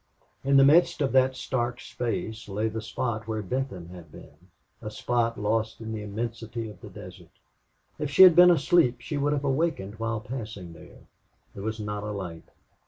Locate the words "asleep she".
8.49-9.17